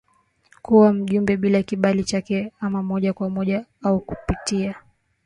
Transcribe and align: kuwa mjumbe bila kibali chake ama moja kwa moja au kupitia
kuwa 0.61 0.93
mjumbe 0.93 1.37
bila 1.37 1.63
kibali 1.63 2.03
chake 2.03 2.51
ama 2.59 2.83
moja 2.83 3.13
kwa 3.13 3.29
moja 3.29 3.65
au 3.83 3.99
kupitia 3.99 4.75